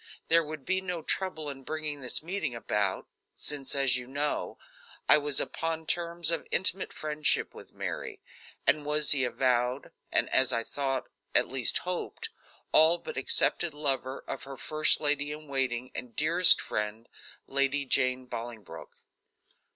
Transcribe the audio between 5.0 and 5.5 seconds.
I was